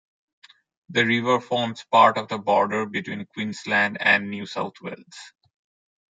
The 0.89 1.05
river 1.05 1.39
forms 1.39 1.85
part 1.91 2.17
of 2.17 2.27
the 2.27 2.39
border 2.39 2.87
between 2.87 3.23
Queensland 3.27 3.99
and 4.01 4.31
New 4.31 4.47
South 4.47 4.81
Wales. 4.81 5.33